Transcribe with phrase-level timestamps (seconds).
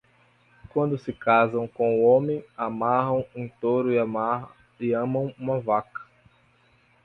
[0.69, 3.99] Quando se casam com o homem, amarram um touro e
[4.95, 6.01] amam uma vaca.